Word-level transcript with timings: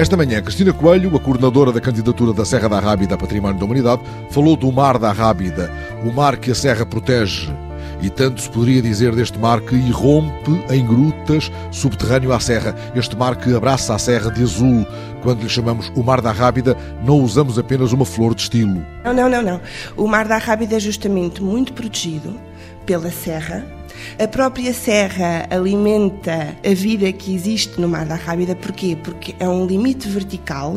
Esta 0.00 0.16
manhã, 0.16 0.40
Cristina 0.40 0.72
Coelho, 0.72 1.14
a 1.14 1.20
coordenadora 1.20 1.70
da 1.70 1.78
candidatura 1.78 2.32
da 2.32 2.42
Serra 2.42 2.70
da 2.70 2.80
Rábida 2.80 3.16
a 3.16 3.18
Património 3.18 3.58
da 3.58 3.66
Humanidade, 3.66 4.00
falou 4.30 4.56
do 4.56 4.72
Mar 4.72 4.98
da 4.98 5.12
Rábida, 5.12 5.70
o 6.02 6.10
mar 6.10 6.38
que 6.38 6.50
a 6.50 6.54
Serra 6.54 6.86
protege. 6.86 7.52
E 8.00 8.08
tanto 8.08 8.40
se 8.40 8.48
poderia 8.48 8.80
dizer 8.80 9.14
deste 9.14 9.38
mar 9.38 9.60
que 9.60 9.74
irrompe 9.74 10.52
em 10.70 10.86
grutas 10.86 11.52
subterrâneo 11.70 12.32
à 12.32 12.40
Serra. 12.40 12.74
Este 12.94 13.14
mar 13.14 13.36
que 13.36 13.54
abraça 13.54 13.94
a 13.94 13.98
Serra 13.98 14.30
de 14.30 14.42
azul. 14.42 14.86
Quando 15.22 15.42
lhe 15.42 15.50
chamamos 15.50 15.92
o 15.94 16.02
Mar 16.02 16.22
da 16.22 16.32
Rábida, 16.32 16.74
não 17.04 17.20
usamos 17.20 17.58
apenas 17.58 17.92
uma 17.92 18.06
flor 18.06 18.34
de 18.34 18.40
estilo. 18.40 18.82
Não, 19.04 19.12
não, 19.12 19.28
não, 19.28 19.42
não. 19.42 19.60
O 19.98 20.06
Mar 20.06 20.26
da 20.26 20.38
Rábida 20.38 20.76
é 20.76 20.80
justamente 20.80 21.42
muito 21.42 21.74
protegido 21.74 22.40
pela 22.86 23.10
Serra 23.10 23.66
a 24.18 24.28
própria 24.28 24.72
serra 24.72 25.46
alimenta 25.50 26.56
a 26.64 26.74
vida 26.74 27.12
que 27.12 27.34
existe 27.34 27.80
no 27.80 27.88
Mar 27.88 28.06
da 28.06 28.14
Rábida, 28.14 28.54
porquê? 28.54 28.96
Porque 29.02 29.34
é 29.38 29.48
um 29.48 29.66
limite 29.66 30.08
vertical, 30.08 30.74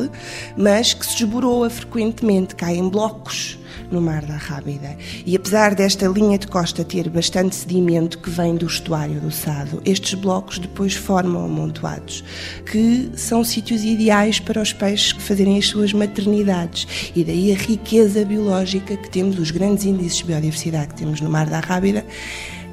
mas 0.57 0.93
que 0.93 1.05
se 1.05 1.23
esboroa 1.23 1.69
frequentemente, 1.69 2.55
cai 2.55 2.77
em 2.77 2.89
blocos 2.89 3.59
no 3.91 4.01
Mar 4.01 4.25
da 4.25 4.35
Rábida. 4.35 4.97
E 5.25 5.35
apesar 5.35 5.75
desta 5.75 6.07
linha 6.07 6.37
de 6.37 6.47
costa 6.47 6.83
ter 6.83 7.09
bastante 7.09 7.55
sedimento 7.55 8.17
que 8.17 8.29
vem 8.29 8.55
do 8.55 8.65
estuário 8.65 9.19
do 9.19 9.31
Sado, 9.31 9.81
estes 9.85 10.13
blocos 10.13 10.57
depois 10.57 10.93
formam 10.93 11.45
amontoados, 11.45 12.23
que 12.65 13.11
são 13.15 13.43
sítios 13.43 13.83
ideais 13.83 14.39
para 14.39 14.61
os 14.61 14.73
peixes 14.73 15.11
fazerem 15.11 15.57
as 15.57 15.67
suas 15.67 15.93
maternidades. 15.93 17.11
E 17.15 17.23
daí 17.23 17.51
a 17.51 17.55
riqueza 17.55 18.25
biológica 18.25 18.97
que 18.97 19.09
temos, 19.09 19.37
os 19.37 19.51
grandes 19.51 19.85
índices 19.85 20.17
de 20.17 20.25
biodiversidade 20.25 20.87
que 20.87 20.95
temos 20.95 21.21
no 21.21 21.29
Mar 21.29 21.47
da 21.49 21.59
Rábida 21.59 22.05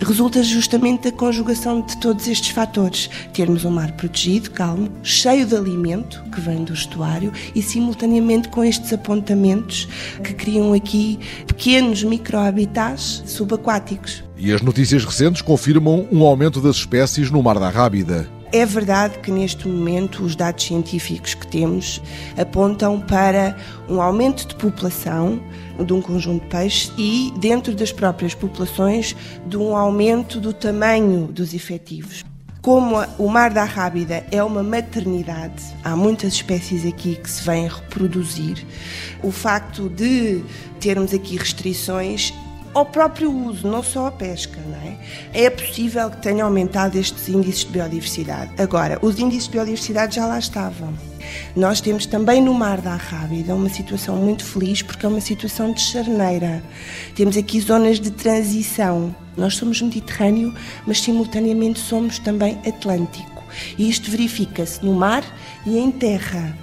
resulta 0.04 0.42
justamente 0.42 1.10
da 1.10 1.16
conjugação 1.16 1.82
de 1.82 1.96
todos 1.98 2.26
estes 2.26 2.50
fatores. 2.50 3.10
Termos 3.32 3.64
um 3.64 3.70
mar 3.70 3.92
protegido, 3.92 4.50
calmo, 4.50 4.90
cheio 5.02 5.46
de 5.46 5.54
alimento 5.54 6.22
que 6.32 6.40
vem 6.40 6.64
do 6.64 6.72
estuário 6.72 7.32
e 7.54 7.62
simultaneamente 7.62 8.48
com 8.48 8.64
estes 8.64 8.92
apontamentos 8.92 9.88
que 10.24 10.32
criam 10.32 10.72
aqui 10.72 11.18
pequenos 11.46 12.02
microhabitats 12.02 13.22
subaquáticos. 13.26 14.24
E 14.36 14.52
as 14.52 14.62
notícias 14.62 15.04
recentes 15.04 15.42
confirmam 15.42 16.08
um 16.10 16.24
aumento 16.24 16.60
das 16.60 16.76
espécies 16.76 17.30
no 17.30 17.42
Mar 17.42 17.58
da 17.58 17.68
Rábida. 17.68 18.39
É 18.52 18.66
verdade 18.66 19.18
que 19.20 19.30
neste 19.30 19.68
momento 19.68 20.24
os 20.24 20.34
dados 20.34 20.64
científicos 20.64 21.34
que 21.34 21.46
temos 21.46 22.02
apontam 22.36 23.00
para 23.00 23.56
um 23.88 24.02
aumento 24.02 24.44
de 24.48 24.56
população 24.56 25.40
de 25.78 25.92
um 25.92 26.02
conjunto 26.02 26.42
de 26.42 26.48
peixes 26.48 26.92
e, 26.98 27.32
dentro 27.38 27.74
das 27.76 27.92
próprias 27.92 28.34
populações, 28.34 29.14
de 29.46 29.56
um 29.56 29.76
aumento 29.76 30.40
do 30.40 30.52
tamanho 30.52 31.28
dos 31.28 31.54
efetivos. 31.54 32.24
Como 32.60 32.96
o 33.18 33.28
mar 33.28 33.50
da 33.50 33.64
Rábida 33.64 34.26
é 34.32 34.42
uma 34.42 34.64
maternidade, 34.64 35.62
há 35.84 35.94
muitas 35.94 36.34
espécies 36.34 36.84
aqui 36.84 37.14
que 37.14 37.30
se 37.30 37.42
vêm 37.44 37.68
reproduzir. 37.68 38.66
O 39.22 39.30
facto 39.30 39.88
de 39.88 40.42
termos 40.80 41.14
aqui 41.14 41.36
restrições 41.38 42.34
ao 42.72 42.86
próprio 42.86 43.32
uso, 43.32 43.66
não 43.66 43.82
só 43.82 44.06
à 44.06 44.12
pesca, 44.12 44.60
não 44.66 44.76
é? 44.76 44.96
É 45.32 45.50
possível 45.50 46.10
que 46.10 46.22
tenha 46.22 46.44
aumentado 46.44 46.96
estes 46.96 47.28
índices 47.28 47.64
de 47.64 47.72
biodiversidade. 47.72 48.52
Agora, 48.58 48.98
os 49.02 49.18
índices 49.18 49.44
de 49.44 49.52
biodiversidade 49.52 50.16
já 50.16 50.26
lá 50.26 50.38
estavam. 50.38 50.94
Nós 51.54 51.80
temos 51.80 52.06
também 52.06 52.40
no 52.40 52.54
Mar 52.54 52.80
da 52.80 52.92
Arrábida 52.92 53.54
uma 53.54 53.68
situação 53.68 54.16
muito 54.16 54.44
feliz 54.44 54.82
porque 54.82 55.04
é 55.04 55.08
uma 55.08 55.20
situação 55.20 55.72
de 55.72 55.80
charneira. 55.80 56.62
Temos 57.14 57.36
aqui 57.36 57.60
zonas 57.60 58.00
de 58.00 58.10
transição. 58.10 59.14
Nós 59.36 59.56
somos 59.56 59.80
Mediterrâneo, 59.80 60.54
mas 60.86 61.00
simultaneamente 61.00 61.78
somos 61.78 62.18
também 62.18 62.58
Atlântico. 62.66 63.40
E 63.76 63.88
isto 63.88 64.10
verifica-se 64.10 64.84
no 64.84 64.94
mar 64.94 65.24
e 65.66 65.78
em 65.78 65.90
terra. 65.90 66.56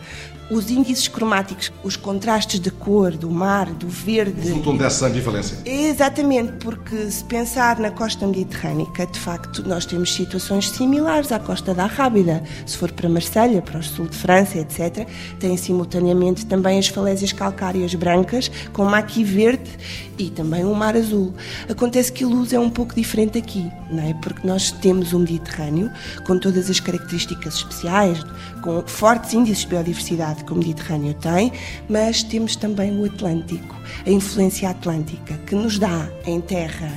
Os 0.50 0.72
índices 0.72 1.08
cromáticos, 1.08 1.72
os 1.84 1.98
contrastes 1.98 2.60
de 2.60 2.72
cor 2.72 3.12
do 3.12 3.30
mar, 3.30 3.66
do 3.74 3.88
verde. 3.88 4.40
Resultam 4.40 4.78
dessa 4.78 5.08
ambivalência. 5.08 5.58
Exatamente, 5.66 6.54
porque 6.54 7.12
se 7.12 7.24
pensar 7.26 7.80
na 7.80 7.92
costa 7.92 8.26
mediterrânica, 8.26 9.06
de 9.06 9.20
facto, 9.20 9.68
nós 9.68 9.86
temos 9.86 10.14
situações 10.14 10.70
similares 10.70 11.32
à 11.32 11.40
costa 11.40 11.74
da 11.74 11.86
Rábida. 11.86 12.42
Se 12.66 12.78
for 12.78 12.92
para 12.92 13.10
Marselha, 13.10 13.62
para 13.62 13.80
o 13.80 13.84
sul 13.84 14.08
de 14.08 14.16
França, 14.16 14.58
etc., 14.58 15.06
tem 15.40 15.58
simultaneamente 15.58 16.46
também 16.46 16.80
as 16.80 16.88
falésias 16.88 17.34
calcárias 17.34 17.94
brancas, 17.94 18.50
com 18.72 18.86
maqui 18.86 19.24
verde 19.24 19.70
e 20.18 20.30
também 20.30 20.64
um 20.64 20.74
mar 20.74 20.96
azul. 20.96 21.34
Acontece 21.70 22.12
que 22.12 22.24
a 22.24 22.28
luz 22.28 22.54
é 22.54 22.60
um 22.60 22.70
pouco 22.70 22.96
diferente 22.96 23.38
aqui, 23.38 23.70
não 23.92 24.04
é? 24.04 24.14
Porque 24.16 24.48
nós 24.48 24.72
temos 24.72 25.14
o 25.14 25.20
Mediterrâneo, 25.20 25.92
com 26.26 26.40
todas 26.40 26.70
as 26.70 26.80
características 26.80 27.56
especiais, 27.56 28.24
com 28.62 28.82
fortes 28.86 29.34
índices 29.34 29.64
de 29.64 29.68
biodiversidade 29.68 30.37
que 30.44 30.54
o 30.54 30.56
Mediterrâneo 30.56 31.14
tem, 31.14 31.52
mas 31.90 32.24
temos 32.24 32.56
também 32.56 32.98
o 33.00 33.06
Atlântico, 33.06 33.76
a 34.06 34.10
influência 34.10 34.70
atlântica, 34.70 35.38
que 35.46 35.56
nos 35.56 35.78
dá 35.80 36.10
em 36.26 36.40
terra 36.42 36.92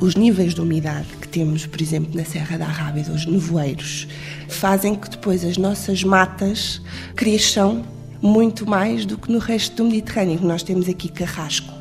os 0.00 0.14
níveis 0.14 0.54
de 0.54 0.60
umidade 0.60 1.08
que 1.20 1.28
temos, 1.28 1.66
por 1.66 1.80
exemplo, 1.80 2.14
na 2.14 2.24
Serra 2.24 2.58
da 2.58 2.66
Arrábida, 2.66 3.12
os 3.12 3.26
nevoeiros, 3.26 4.06
fazem 4.48 4.94
que 4.94 5.08
depois 5.08 5.44
as 5.44 5.56
nossas 5.56 6.04
matas 6.04 6.80
cresçam 7.14 7.84
muito 8.20 8.68
mais 8.68 9.06
do 9.06 9.16
que 9.16 9.30
no 9.30 9.38
resto 9.38 9.76
do 9.76 9.84
Mediterrâneo. 9.84 10.40
Nós 10.42 10.62
temos 10.62 10.88
aqui 10.88 11.08
carrasco, 11.08 11.72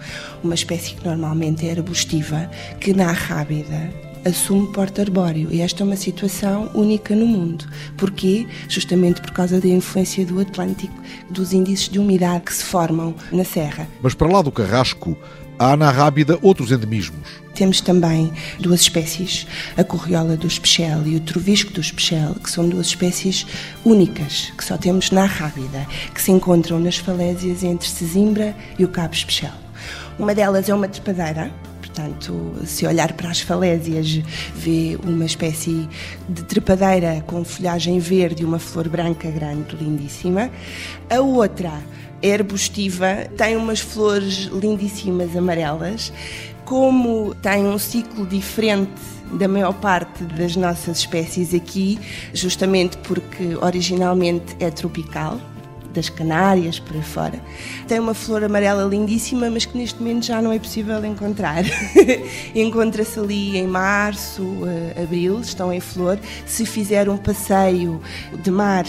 uma 0.43 0.53
espécie 0.53 0.95
que 0.95 1.05
normalmente 1.05 1.67
é 1.67 1.71
arbustiva, 1.71 2.49
que 2.79 2.93
na 2.93 3.09
Arrábida 3.09 4.04
assume 4.25 4.67
porte 4.73 4.99
arbóreo. 4.99 5.49
E 5.51 5.61
esta 5.61 5.83
é 5.83 5.85
uma 5.85 5.95
situação 5.95 6.69
única 6.73 7.15
no 7.15 7.25
mundo. 7.25 7.65
Porquê? 7.95 8.47
Justamente 8.67 9.21
por 9.21 9.31
causa 9.31 9.61
da 9.61 9.67
influência 9.67 10.25
do 10.25 10.39
Atlântico, 10.39 10.95
dos 11.29 11.53
índices 11.53 11.87
de 11.87 11.99
umidade 11.99 12.45
que 12.45 12.53
se 12.53 12.63
formam 12.63 13.13
na 13.31 13.43
serra. 13.43 13.87
Mas 14.01 14.13
para 14.13 14.27
lá 14.27 14.41
do 14.41 14.51
carrasco, 14.51 15.15
há 15.59 15.77
na 15.77 15.91
Rábida 15.91 16.37
outros 16.41 16.71
endemismos. 16.71 17.45
Temos 17.53 17.79
também 17.79 18.33
duas 18.59 18.81
espécies, 18.81 19.47
a 19.77 19.83
corriola 19.83 20.35
do 20.35 20.45
especial 20.45 21.03
e 21.05 21.15
o 21.15 21.21
trovisco 21.21 21.71
do 21.71 21.79
especial, 21.79 22.35
que 22.35 22.51
são 22.51 22.67
duas 22.67 22.87
espécies 22.87 23.45
únicas, 23.85 24.51
que 24.57 24.65
só 24.65 24.77
temos 24.77 25.09
na 25.11 25.23
Rábida, 25.23 25.87
que 26.13 26.21
se 26.21 26.31
encontram 26.31 26.79
nas 26.79 26.97
falésias 26.97 27.63
entre 27.63 27.87
Sesimbra 27.87 28.53
e 28.77 28.83
o 28.83 28.89
Cabo 28.89 29.13
Especial. 29.13 29.53
Uma 30.19 30.35
delas 30.35 30.67
é 30.67 30.73
uma 30.73 30.87
trepadeira, 30.89 31.49
Portanto, 31.95 32.56
se 32.66 32.85
olhar 32.85 33.13
para 33.13 33.29
as 33.29 33.39
falésias, 33.39 34.22
vê 34.53 35.00
uma 35.01 35.23
espécie 35.23 35.88
de 36.28 36.44
trepadeira 36.44 37.23
com 37.25 37.41
folhagem 37.45 38.00
verde 38.00 38.41
e 38.41 38.45
uma 38.45 38.59
flor 38.59 38.89
branca 38.89 39.31
grande, 39.31 39.78
lindíssima. 39.78 40.51
A 41.09 41.22
outra 41.22 41.72
é 42.22 42.34
arbustiva, 42.34 43.29
tem 43.38 43.55
umas 43.55 43.79
flores 43.79 44.50
lindíssimas 44.51 45.38
amarelas. 45.38 46.11
Como 46.66 47.34
tem 47.35 47.66
um 47.66 47.79
ciclo 47.79 48.28
diferente 48.28 48.91
da 49.31 49.47
maior 49.47 49.73
parte 49.73 50.25
das 50.25 50.57
nossas 50.57 50.97
espécies 50.97 51.53
aqui, 51.53 51.97
justamente 52.34 52.97
porque 52.97 53.55
originalmente 53.61 54.53
é 54.59 54.69
tropical, 54.69 55.39
das 55.95 56.09
Canárias, 56.09 56.79
por 56.79 56.95
aí 56.95 57.01
fora. 57.01 57.41
Tem 57.88 58.00
uma 58.00 58.13
flor 58.13 58.44
amarela 58.44 58.83
lindíssima, 58.83 59.50
mas 59.50 59.66
que 59.66 59.78
neste 59.78 60.00
momento 60.00 60.25
já 60.25 60.41
não 60.41 60.51
é 60.51 60.59
possível 60.59 61.03
encontrar. 61.06 61.63
Encontra-se 62.53 63.19
ali 63.19 63.57
em 63.57 63.67
março, 63.67 64.44
uh, 64.44 65.01
abril, 65.01 65.39
estão 65.39 65.72
em 65.72 65.79
flor. 65.79 66.19
Se 66.45 66.66
fizer 66.66 67.09
um 67.09 67.17
passeio 67.17 68.01
de 68.44 68.51
mar 68.51 68.85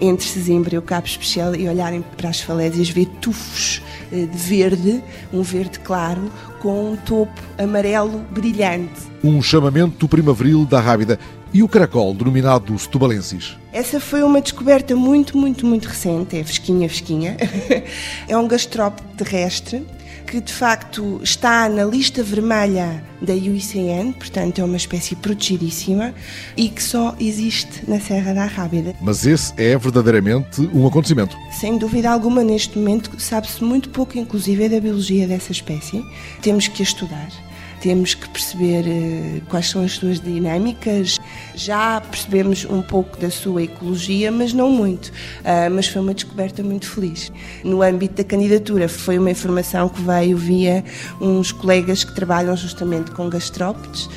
entre 0.00 0.26
Sesimbra 0.26 0.74
e 0.74 0.78
o 0.78 0.82
Cabo 0.82 1.06
Especial 1.06 1.54
e 1.54 1.68
olharem 1.68 2.04
para 2.16 2.28
as 2.28 2.40
falésias, 2.40 2.90
vê 2.90 3.06
tufos 3.06 3.80
uh, 4.12 4.26
de 4.26 4.36
verde, 4.36 5.02
um 5.32 5.42
verde 5.42 5.78
claro, 5.78 6.30
com 6.60 6.92
um 6.92 6.96
topo 6.96 7.40
amarelo 7.56 8.18
brilhante. 8.30 9.08
Um 9.22 9.40
chamamento 9.40 10.08
primaveril 10.08 10.64
da 10.64 10.80
Rábida 10.80 11.18
e 11.52 11.62
o 11.62 11.68
caracol, 11.68 12.14
denominado 12.14 12.78
Setubalensis? 12.78 13.56
Essa 13.72 14.00
foi 14.00 14.22
uma 14.22 14.40
descoberta 14.40 14.94
muito, 14.94 15.36
muito, 15.36 15.66
muito 15.66 15.86
recente, 15.86 16.36
é 16.36 16.44
fresquinha, 16.44 16.88
fresquinha. 16.88 17.36
é 18.28 18.36
um 18.36 18.46
gastrópodo 18.46 19.08
terrestre 19.16 19.84
que 20.28 20.40
de 20.42 20.52
facto 20.52 21.20
está 21.22 21.68
na 21.70 21.84
lista 21.84 22.22
vermelha 22.22 23.02
da 23.20 23.32
UICN, 23.32 24.12
portanto 24.12 24.60
é 24.60 24.64
uma 24.64 24.76
espécie 24.76 25.16
protegidíssima 25.16 26.14
e 26.54 26.68
que 26.68 26.82
só 26.82 27.16
existe 27.18 27.88
na 27.88 27.98
Serra 27.98 28.34
da 28.34 28.44
Rábida. 28.44 28.94
Mas 29.00 29.24
esse 29.24 29.54
é 29.56 29.76
verdadeiramente 29.78 30.60
um 30.74 30.86
acontecimento? 30.86 31.34
Sem 31.50 31.78
dúvida 31.78 32.10
alguma, 32.10 32.44
neste 32.44 32.78
momento 32.78 33.10
sabe-se 33.18 33.64
muito 33.64 33.88
pouco, 33.88 34.18
inclusive, 34.18 34.68
da 34.68 34.78
biologia 34.78 35.26
dessa 35.26 35.50
espécie. 35.50 36.04
Temos 36.42 36.68
que 36.68 36.82
a 36.82 36.84
estudar 36.84 37.47
temos 37.80 38.14
que 38.14 38.28
perceber 38.28 38.84
uh, 38.86 39.40
quais 39.48 39.68
são 39.68 39.82
as 39.82 39.92
suas 39.92 40.20
dinâmicas. 40.20 41.18
Já 41.54 42.00
percebemos 42.00 42.64
um 42.64 42.82
pouco 42.82 43.18
da 43.18 43.30
sua 43.30 43.62
ecologia, 43.64 44.30
mas 44.30 44.52
não 44.52 44.70
muito. 44.70 45.06
Uh, 45.06 45.70
mas 45.72 45.88
foi 45.88 46.02
uma 46.02 46.14
descoberta 46.14 46.62
muito 46.62 46.88
feliz. 46.90 47.32
No 47.64 47.82
âmbito 47.82 48.14
da 48.14 48.24
candidatura, 48.24 48.88
foi 48.88 49.18
uma 49.18 49.30
informação 49.30 49.88
que 49.88 50.00
veio 50.02 50.36
via 50.36 50.84
uns 51.20 51.52
colegas 51.52 52.04
que 52.04 52.14
trabalham 52.14 52.56
justamente 52.56 53.10
com 53.10 53.28
gastrópodes 53.28 54.08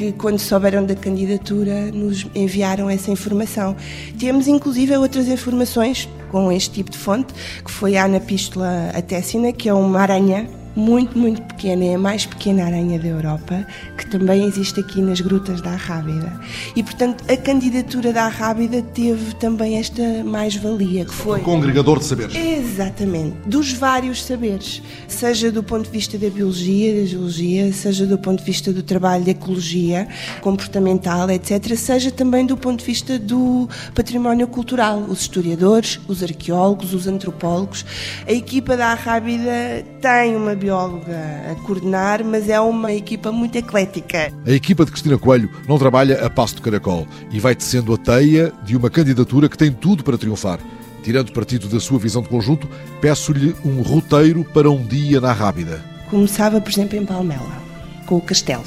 que, 0.00 0.12
quando 0.12 0.38
souberam 0.38 0.86
da 0.86 0.94
candidatura, 0.94 1.92
nos 1.92 2.26
enviaram 2.34 2.88
essa 2.88 3.10
informação. 3.10 3.76
Temos, 4.18 4.48
inclusive, 4.48 4.96
outras 4.96 5.28
informações 5.28 6.08
com 6.30 6.50
este 6.50 6.70
tipo 6.70 6.90
de 6.90 6.96
fonte, 6.96 7.34
que 7.62 7.70
foi 7.70 7.96
a 7.98 8.04
Anapístola 8.04 8.90
Atessina, 8.94 9.52
que 9.52 9.68
é 9.68 9.74
uma 9.74 10.00
aranha 10.00 10.48
muito, 10.74 11.18
muito 11.18 11.42
pequena, 11.42 11.84
é 11.84 11.94
a 11.94 11.98
mais 11.98 12.26
pequena 12.26 12.64
aranha 12.64 12.98
da 12.98 13.08
Europa, 13.08 13.66
que 13.96 14.06
também 14.06 14.44
existe 14.44 14.80
aqui 14.80 15.00
nas 15.00 15.20
grutas 15.20 15.60
da 15.60 15.70
Arrábida. 15.70 16.32
E, 16.74 16.82
portanto, 16.82 17.24
a 17.30 17.36
candidatura 17.36 18.12
da 18.12 18.24
Arrábida 18.24 18.82
teve 18.82 19.34
também 19.34 19.78
esta 19.78 20.02
mais-valia, 20.24 21.04
que 21.04 21.14
foi... 21.14 21.40
Um 21.40 21.44
congregador 21.44 21.98
de 21.98 22.04
saberes. 22.04 22.34
Exatamente, 22.34 23.36
dos 23.46 23.72
vários 23.72 24.22
saberes, 24.24 24.82
seja 25.08 25.50
do 25.50 25.62
ponto 25.62 25.84
de 25.84 25.90
vista 25.90 26.16
da 26.16 26.28
biologia, 26.30 27.00
da 27.00 27.06
geologia, 27.06 27.72
seja 27.72 28.06
do 28.06 28.18
ponto 28.18 28.38
de 28.40 28.44
vista 28.44 28.72
do 28.72 28.82
trabalho 28.82 29.24
de 29.24 29.30
ecologia, 29.30 30.08
comportamental, 30.40 31.30
etc., 31.30 31.74
seja 31.76 32.10
também 32.10 32.46
do 32.46 32.56
ponto 32.56 32.80
de 32.80 32.86
vista 32.86 33.18
do 33.18 33.68
património 33.94 34.46
cultural, 34.46 35.00
os 35.08 35.20
historiadores, 35.20 36.00
os 36.08 36.22
arqueólogos, 36.22 36.94
os 36.94 37.06
antropólogos. 37.06 37.84
A 38.26 38.32
equipa 38.32 38.76
da 38.76 38.88
Arrábida 38.88 39.84
tem 40.00 40.34
uma 40.34 40.54
bióloga 40.54 41.16
a 41.50 41.54
coordenar, 41.66 42.24
mas 42.24 42.48
é 42.48 42.58
uma 42.58 42.92
equipa 42.92 43.30
muito 43.30 43.56
eclética. 43.56 44.32
A 44.46 44.50
equipa 44.50 44.84
de 44.84 44.90
Cristina 44.90 45.18
Coelho 45.18 45.50
não 45.68 45.78
trabalha 45.78 46.24
a 46.24 46.30
passo 46.30 46.56
de 46.56 46.62
caracol 46.62 47.06
e 47.30 47.38
vai 47.38 47.54
tecendo 47.54 47.92
a 47.92 47.98
teia 47.98 48.52
de 48.64 48.76
uma 48.76 48.88
candidatura 48.88 49.48
que 49.48 49.58
tem 49.58 49.70
tudo 49.70 50.02
para 50.02 50.16
triunfar. 50.16 50.58
Tirando 51.02 51.32
partido 51.32 51.68
da 51.68 51.80
sua 51.80 51.98
visão 51.98 52.22
de 52.22 52.28
conjunto, 52.28 52.68
peço-lhe 53.00 53.54
um 53.64 53.82
roteiro 53.82 54.44
para 54.44 54.70
um 54.70 54.82
dia 54.82 55.20
na 55.20 55.32
Rábida. 55.32 55.84
Começava, 56.08 56.60
por 56.60 56.70
exemplo, 56.70 56.98
em 56.98 57.06
Palmela, 57.06 57.62
com 58.06 58.16
o 58.16 58.20
castelo. 58.20 58.64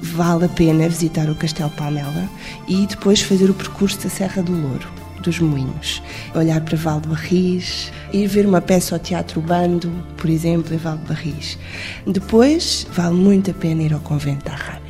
Vale 0.00 0.44
a 0.44 0.48
pena 0.48 0.88
visitar 0.88 1.30
o 1.30 1.34
Castelo 1.34 1.70
Palmela 1.70 2.28
e 2.68 2.86
depois 2.86 3.22
fazer 3.22 3.48
o 3.48 3.54
percurso 3.54 4.02
da 4.02 4.10
Serra 4.10 4.42
do 4.42 4.52
Louro 4.52 5.03
dos 5.24 5.40
Moinhos. 5.40 6.02
Olhar 6.34 6.60
para 6.60 6.76
Val 6.76 7.00
de 7.00 7.08
Barris, 7.08 7.90
ir 8.12 8.26
ver 8.26 8.46
uma 8.46 8.60
peça 8.60 8.94
ao 8.94 8.98
Teatro 8.98 9.40
Bando, 9.40 9.90
por 10.16 10.30
exemplo, 10.30 10.74
em 10.74 10.78
Val 10.78 10.96
de 10.98 11.04
Barris. 11.04 11.58
Depois, 12.06 12.86
vale 12.92 13.14
muito 13.14 13.50
a 13.50 13.54
pena 13.54 13.82
ir 13.82 13.92
ao 13.92 14.00
Convento 14.00 14.44
da 14.44 14.54
Rábida. 14.54 14.84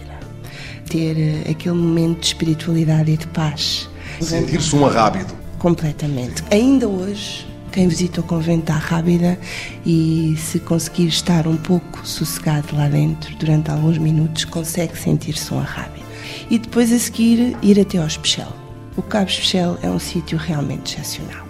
Ter 0.89 1.17
uh, 1.17 1.51
aquele 1.51 1.75
momento 1.75 2.21
de 2.21 2.27
espiritualidade 2.27 3.13
e 3.13 3.17
de 3.17 3.27
paz. 3.29 3.89
Sentir-se 4.21 4.77
um 4.77 4.87
arrábido. 4.87 5.33
Completamente. 5.59 6.45
Ainda 6.51 6.87
hoje, 6.87 7.47
quem 7.73 7.89
visita 7.89 8.21
o 8.21 8.25
convento 8.25 8.67
da 8.67 8.75
Rábida 8.75 9.39
e 9.85 10.37
se 10.39 10.61
conseguir 10.61 11.09
estar 11.09 11.47
um 11.49 11.57
pouco 11.57 12.07
sossegado 12.07 12.77
lá 12.77 12.87
dentro 12.89 13.35
durante 13.37 13.71
alguns 13.71 13.99
minutos, 13.99 14.45
consegue 14.45 14.97
sentir-se 14.97 15.53
um 15.53 15.59
arrábido. 15.59 16.05
E 16.51 16.59
depois 16.59 16.93
a 16.93 16.99
seguir 16.99 17.57
ir 17.63 17.81
até 17.81 17.99
ao 17.99 18.07
Especial. 18.07 18.64
O 18.97 19.03
Cabo 19.03 19.29
Especial 19.29 19.77
é 19.83 19.91
um 19.91 19.99
sítio 19.99 20.39
realmente 20.39 20.95
excepcional. 20.95 21.45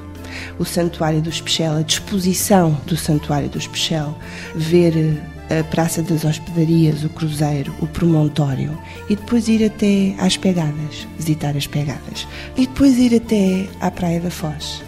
O 0.58 0.64
Santuário 0.64 1.20
do 1.20 1.28
Especial, 1.28 1.76
a 1.76 1.82
disposição 1.82 2.80
do 2.86 2.96
Santuário 2.96 3.50
do 3.50 3.58
Especial, 3.58 4.18
ver 4.54 5.20
eh, 5.50 5.60
a 5.60 5.64
Praça 5.64 6.02
das 6.02 6.24
Hospedarias, 6.24 7.04
o 7.04 7.10
Cruzeiro, 7.10 7.74
o 7.82 7.86
Promontório 7.86 8.76
e 9.10 9.16
depois 9.16 9.46
ir 9.46 9.62
até 9.62 10.14
às 10.18 10.38
Pegadas, 10.38 11.06
visitar 11.18 11.54
as 11.54 11.66
Pegadas 11.66 12.26
e 12.56 12.66
depois 12.66 12.96
ir 12.96 13.14
até 13.14 13.68
à 13.78 13.90
Praia 13.90 14.20
da 14.20 14.30
Foz, 14.30 14.82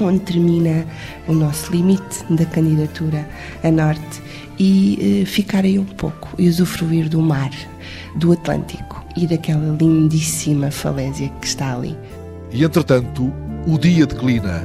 onde 0.00 0.18
termina 0.18 0.84
o 1.28 1.32
nosso 1.32 1.70
limite 1.70 2.24
da 2.28 2.44
candidatura 2.44 3.28
a 3.62 3.70
norte 3.70 4.20
e 4.58 5.22
eh, 5.22 5.26
ficar 5.26 5.64
aí 5.64 5.78
um 5.78 5.84
pouco 5.84 6.30
e 6.36 6.48
usufruir 6.48 7.08
do 7.08 7.22
mar, 7.22 7.50
do 8.16 8.32
Atlântico 8.32 8.99
e 9.16 9.26
daquela 9.26 9.76
lindíssima 9.80 10.70
falésia 10.70 11.28
que 11.40 11.46
está 11.46 11.74
ali. 11.74 11.96
E 12.52 12.64
entretanto, 12.64 13.32
o 13.66 13.78
dia 13.78 14.06
declina 14.06 14.62